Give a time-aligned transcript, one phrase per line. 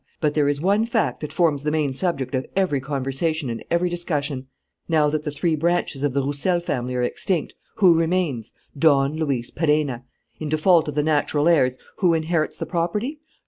[0.19, 3.87] But there is one fact that forms the main subject of every conversation and every
[3.87, 4.47] discussion.
[4.89, 8.51] "Now that the three branches of the Roussel family are extinct, who remains?
[8.75, 10.03] Don Luis Perenna.
[10.39, 13.19] In default of the natural heirs, who inherits the property?